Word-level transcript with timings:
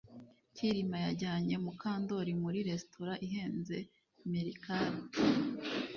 Kirima 0.55 0.97
yajyanye 1.05 1.55
Mukandoli 1.65 2.31
muri 2.43 2.59
resitora 2.69 3.13
ihenze 3.25 3.77
meerkat 4.29 5.09